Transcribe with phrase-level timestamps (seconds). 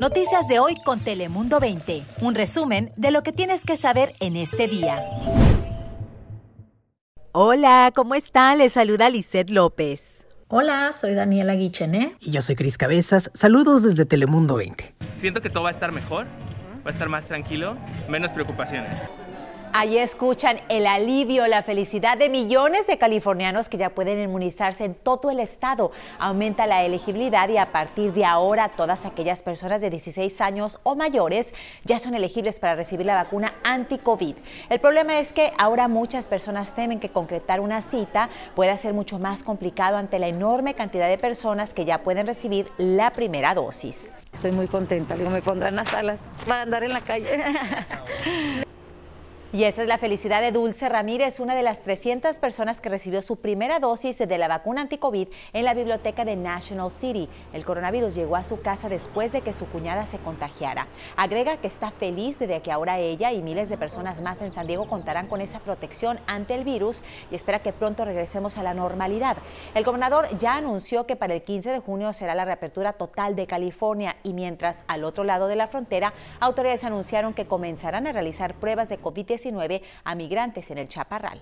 [0.00, 2.02] Noticias de hoy con Telemundo 20.
[2.20, 5.02] Un resumen de lo que tienes que saber en este día.
[7.32, 8.58] Hola, ¿cómo están?
[8.58, 10.26] Les saluda Lisette López.
[10.48, 12.14] Hola, soy Daniela Guichené.
[12.20, 13.30] Y yo soy Cris Cabezas.
[13.32, 14.94] Saludos desde Telemundo 20.
[15.18, 16.26] Siento que todo va a estar mejor,
[16.86, 17.78] va a estar más tranquilo,
[18.08, 18.92] menos preocupaciones.
[19.78, 24.94] Allí escuchan el alivio, la felicidad de millones de californianos que ya pueden inmunizarse en
[24.94, 25.92] todo el estado.
[26.18, 30.94] Aumenta la elegibilidad y a partir de ahora todas aquellas personas de 16 años o
[30.96, 31.52] mayores
[31.84, 34.36] ya son elegibles para recibir la vacuna anti-COVID.
[34.70, 39.18] El problema es que ahora muchas personas temen que concretar una cita pueda ser mucho
[39.18, 44.10] más complicado ante la enorme cantidad de personas que ya pueden recibir la primera dosis.
[44.32, 47.28] Estoy muy contenta, digo, me pondrán las alas para andar en la calle.
[49.56, 53.22] Y esa es la felicidad de Dulce Ramírez, una de las 300 personas que recibió
[53.22, 57.26] su primera dosis de la vacuna anti-COVID en la biblioteca de National City.
[57.54, 60.88] El coronavirus llegó a su casa después de que su cuñada se contagiara.
[61.16, 64.66] Agrega que está feliz de que ahora ella y miles de personas más en San
[64.66, 68.74] Diego contarán con esa protección ante el virus y espera que pronto regresemos a la
[68.74, 69.38] normalidad.
[69.74, 73.46] El gobernador ya anunció que para el 15 de junio será la reapertura total de
[73.46, 78.52] California y mientras al otro lado de la frontera, autoridades anunciaron que comenzarán a realizar
[78.56, 79.45] pruebas de COVID-19
[80.04, 81.40] a migrantes en el Chaparral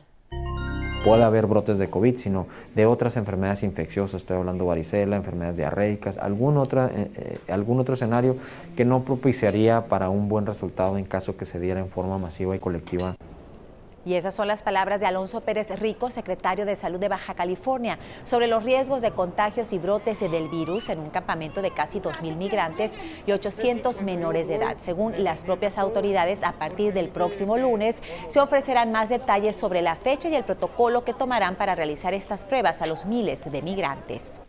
[1.04, 6.16] puede haber brotes de COVID, sino de otras enfermedades infecciosas, estoy hablando varicela, enfermedades diarreicas,
[6.16, 8.36] algún, otra, eh, eh, algún otro escenario
[8.74, 12.56] que no propiciaría para un buen resultado en caso que se diera en forma masiva
[12.56, 13.14] y colectiva.
[14.04, 17.98] Y esas son las palabras de Alonso Pérez Rico, secretario de Salud de Baja California,
[18.24, 22.36] sobre los riesgos de contagios y brotes del virus en un campamento de casi 2.000
[22.36, 24.76] migrantes y 800 menores de edad.
[24.78, 29.96] Según las propias autoridades, a partir del próximo lunes se ofrecerán más detalles sobre la
[29.96, 34.40] fecha y el protocolo que tomarán para realizar estas pruebas a los miles de migrantes.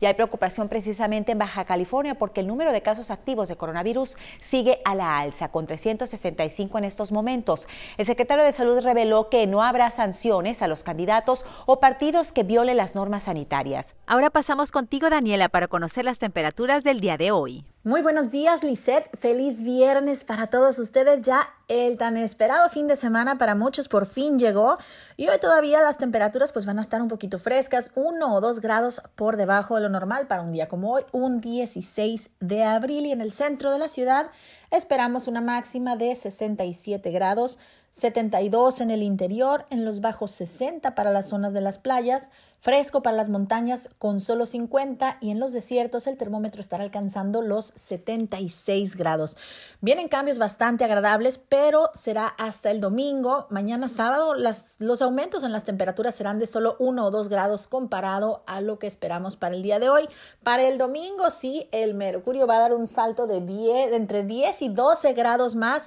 [0.00, 4.16] Y hay preocupación precisamente en Baja California porque el número de casos activos de coronavirus
[4.40, 7.68] sigue a la alza, con 365 en estos momentos.
[7.96, 12.42] El secretario de Salud reveló que no habrá sanciones a los candidatos o partidos que
[12.42, 13.94] violen las normas sanitarias.
[14.06, 17.64] Ahora pasamos contigo, Daniela, para conocer las temperaturas del día de hoy.
[17.86, 19.10] Muy buenos días, Lisette.
[19.14, 21.20] Feliz viernes para todos ustedes.
[21.20, 24.78] Ya el tan esperado fin de semana para muchos por fin llegó
[25.18, 28.60] y hoy todavía las temperaturas pues van a estar un poquito frescas, uno o dos
[28.60, 33.04] grados por debajo de lo normal para un día como hoy, un 16 de abril
[33.04, 34.30] y en el centro de la ciudad
[34.70, 37.58] esperamos una máxima de 67 grados.
[37.92, 42.28] 72 en el interior, en los bajos 60 para las zonas de las playas,
[42.64, 47.42] fresco para las montañas con solo 50 y en los desiertos el termómetro estará alcanzando
[47.42, 49.36] los 76 grados.
[49.82, 53.46] Vienen cambios bastante agradables, pero será hasta el domingo.
[53.50, 54.32] Mañana sábado
[54.78, 58.78] los aumentos en las temperaturas serán de solo 1 o 2 grados comparado a lo
[58.78, 60.08] que esperamos para el día de hoy.
[60.42, 64.22] Para el domingo sí, el mercurio va a dar un salto de, 10, de entre
[64.22, 65.82] 10 y 12 grados más.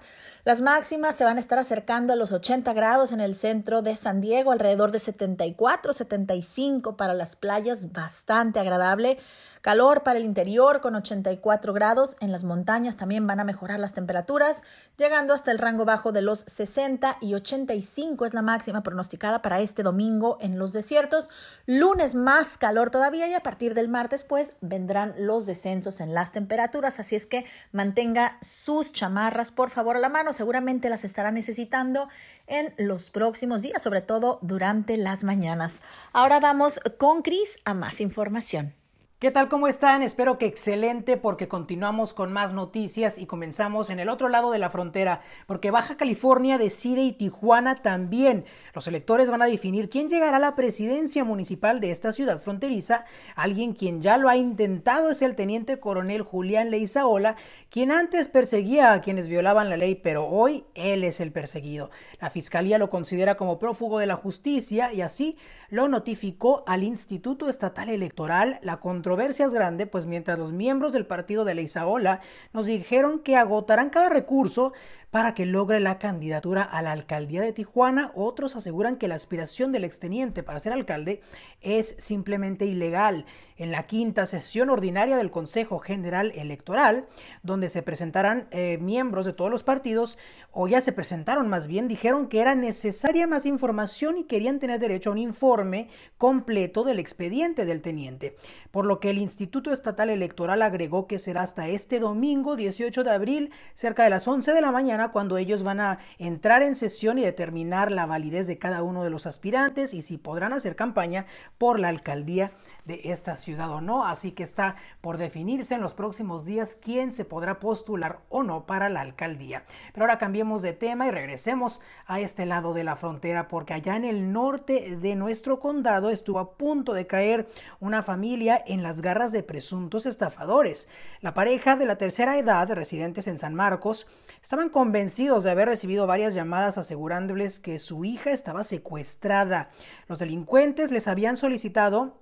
[0.45, 3.97] Las máximas se van a estar acercando a los 80 grados en el centro de
[3.97, 6.66] San Diego, alrededor de 74, 75
[6.97, 9.19] para las playas, bastante agradable.
[9.67, 12.15] Calor para el interior con 84 grados.
[12.21, 14.63] En las montañas también van a mejorar las temperaturas,
[14.95, 19.59] llegando hasta el rango bajo de los 60 y 85 es la máxima pronosticada para
[19.59, 21.29] este domingo en los desiertos.
[21.65, 26.31] Lunes más calor todavía y a partir del martes pues vendrán los descensos en las
[26.31, 27.01] temperaturas.
[27.01, 30.31] Así es que mantenga sus chamarras por favor a la mano.
[30.31, 32.07] Seguramente las estará necesitando
[32.47, 35.73] en los próximos días, sobre todo durante las mañanas.
[36.13, 38.76] Ahora vamos con Cris a más información.
[39.19, 39.49] ¿Qué tal?
[39.49, 40.03] ¿Cómo están?
[40.03, 44.59] Espero que excelente porque continuamos con más noticias y comenzamos en el otro lado de
[44.59, 48.45] la frontera, porque Baja California decide y Tijuana también.
[48.75, 53.05] Los electores van a definir quién llegará a la presidencia municipal de esta ciudad fronteriza.
[53.33, 57.37] Alguien quien ya lo ha intentado es el teniente coronel Julián Leizaola,
[57.71, 61.89] quien antes perseguía a quienes violaban la ley, pero hoy él es el perseguido.
[62.21, 65.39] La fiscalía lo considera como prófugo de la justicia y así
[65.69, 68.59] lo notificó al Instituto Estatal Electoral.
[68.61, 72.19] La controversia es grande, pues mientras los miembros del partido de Leizaola
[72.51, 74.73] nos dijeron que agotarán cada recurso
[75.11, 79.71] para que logre la candidatura a la alcaldía de Tijuana, otros aseguran que la aspiración
[79.71, 81.21] del exteniente para ser alcalde
[81.61, 83.25] es simplemente ilegal.
[83.57, 87.07] En la quinta sesión ordinaria del Consejo General Electoral,
[87.41, 90.17] donde se presentarán eh, miembros de todos los partidos,
[90.51, 94.79] o ya se presentaron más bien, dijeron que era necesaria más información y querían tener
[94.79, 98.35] derecho a un informe completo del expediente del teniente,
[98.69, 103.11] por lo que el Instituto Estatal Electoral agregó que será hasta este domingo 18 de
[103.11, 106.75] abril, cerca de las 11 de la mañana, mañana cuando ellos van a entrar en
[106.75, 110.75] sesión y determinar la validez de cada uno de los aspirantes y si podrán hacer
[110.75, 111.27] campaña
[111.59, 112.51] por la alcaldía
[112.85, 114.05] de esta ciudad o no.
[114.05, 118.65] Así que está por definirse en los próximos días quién se podrá postular o no
[118.65, 119.63] para la alcaldía.
[119.93, 123.97] Pero ahora cambiemos de tema y regresemos a este lado de la frontera porque allá
[123.97, 127.47] en el norte de nuestro condado estuvo a punto de caer
[127.79, 130.89] una familia en las garras de presuntos estafadores.
[131.21, 134.07] La pareja de la tercera edad, residentes en San Marcos,
[134.41, 139.69] estaban convencidos de haber recibido varias llamadas asegurándoles que su hija estaba secuestrada.
[140.07, 142.21] Los delincuentes les habían solicitado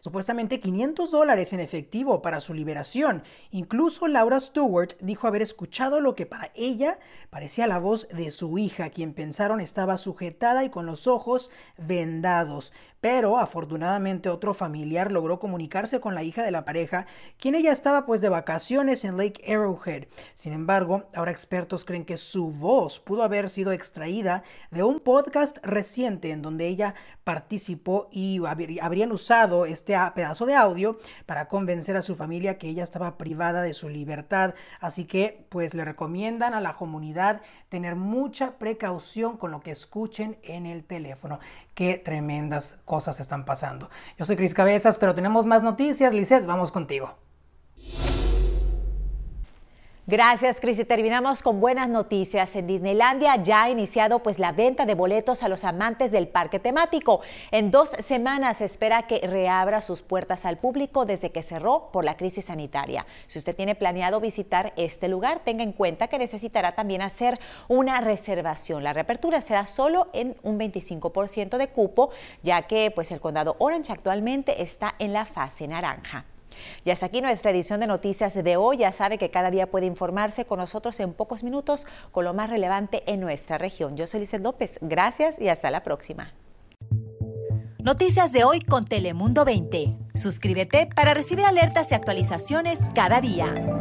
[0.00, 3.22] supuestamente 500 dólares en efectivo para su liberación.
[3.52, 6.98] Incluso Laura Stewart dijo haber escuchado lo que para ella
[7.30, 12.72] parecía la voz de su hija, quien pensaron estaba sujetada y con los ojos vendados.
[13.04, 17.06] Pero afortunadamente otro familiar logró comunicarse con la hija de la pareja,
[17.38, 20.04] quien ella estaba pues de vacaciones en Lake Arrowhead.
[20.32, 25.58] Sin embargo, ahora expertos creen que su voz pudo haber sido extraída de un podcast
[25.62, 32.02] reciente en donde ella participó y habrían usado este pedazo de audio para convencer a
[32.02, 34.54] su familia que ella estaba privada de su libertad.
[34.80, 40.38] Así que pues le recomiendan a la comunidad tener mucha precaución con lo que escuchen
[40.42, 41.38] en el teléfono.
[41.74, 43.90] Qué tremendas cosas están pasando.
[44.16, 46.14] Yo soy Cris Cabezas, pero tenemos más noticias.
[46.14, 47.23] Lizeth, vamos contigo.
[50.06, 50.78] Gracias, Cris.
[50.78, 52.54] Y terminamos con buenas noticias.
[52.56, 56.58] En Disneylandia ya ha iniciado pues la venta de boletos a los amantes del parque
[56.58, 57.22] temático.
[57.50, 62.04] En dos semanas se espera que reabra sus puertas al público desde que cerró por
[62.04, 63.06] la crisis sanitaria.
[63.28, 68.02] Si usted tiene planeado visitar este lugar, tenga en cuenta que necesitará también hacer una
[68.02, 68.84] reservación.
[68.84, 72.10] La reapertura será solo en un 25% de cupo,
[72.42, 76.26] ya que pues el condado Orange actualmente está en la fase naranja.
[76.84, 78.78] Y hasta aquí nuestra edición de noticias de hoy.
[78.78, 82.50] Ya sabe que cada día puede informarse con nosotros en pocos minutos con lo más
[82.50, 83.96] relevante en nuestra región.
[83.96, 84.78] Yo soy Lizeth López.
[84.80, 86.32] Gracias y hasta la próxima.
[87.82, 89.94] Noticias de hoy con Telemundo 20.
[90.14, 93.73] Suscríbete para recibir alertas y actualizaciones cada día.